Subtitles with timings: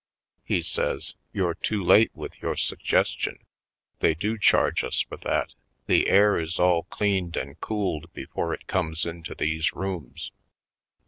[0.43, 3.37] He says: "You're too late with your suggestion;
[3.99, 5.53] they do charge us for that.
[5.85, 10.31] The air is all cleaned and cooled before it comes into these rooms."